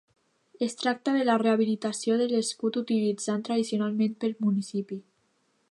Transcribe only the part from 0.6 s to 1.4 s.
Es tracta de la